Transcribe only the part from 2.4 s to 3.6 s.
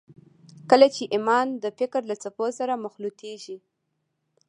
سره مخلوطېږي.